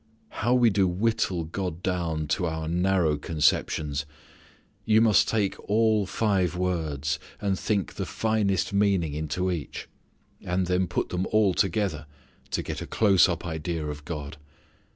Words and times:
How 0.29 0.55
we 0.55 0.71
do 0.71 0.87
whittle 0.87 1.43
God 1.43 1.83
down 1.83 2.25
to 2.29 2.47
our 2.47 2.67
narrow 2.67 3.17
conceptions! 3.17 4.07
You 4.83 4.99
must 4.99 5.27
take 5.27 5.55
all 5.69 6.07
five 6.07 6.55
words, 6.55 7.19
and 7.39 7.59
think 7.59 7.93
the 7.93 8.07
finest 8.07 8.73
meaning 8.73 9.13
into 9.13 9.51
each, 9.51 9.87
and 10.43 10.65
then 10.65 10.87
put 10.87 11.09
them 11.09 11.27
all 11.31 11.53
together, 11.53 12.07
to 12.49 12.63
get 12.63 12.81
a 12.81 12.87
close 12.87 13.29
up 13.29 13.45
idea 13.45 13.85
of 13.85 14.03
God. 14.03 14.37